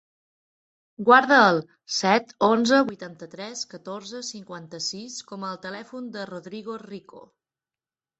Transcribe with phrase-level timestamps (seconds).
[1.07, 1.59] Guarda el
[1.95, 7.23] set, onze, vuitanta-tres, catorze, cinquanta-sis com a telèfon del Rodrigo Rico.